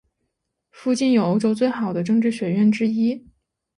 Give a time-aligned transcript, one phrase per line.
[0.71, 3.23] 附近有欧洲最好的政治学院之一。